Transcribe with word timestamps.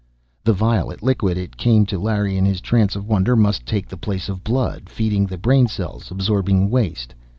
The 0.43 0.53
violet 0.53 1.03
liquid, 1.03 1.37
it 1.37 1.57
came 1.57 1.85
to 1.85 1.99
Larry 1.99 2.35
in 2.35 2.43
his 2.43 2.59
trance 2.59 2.95
of 2.95 3.07
wonder, 3.07 3.35
must 3.35 3.67
take 3.67 3.87
the 3.87 3.97
place 4.01 4.29
of 4.29 4.43
blood, 4.43 4.89
feeding 4.89 5.27
the 5.27 5.37
brain 5.37 5.67
cells, 5.67 6.09
absorbing 6.09 6.71
waste. 6.71 7.13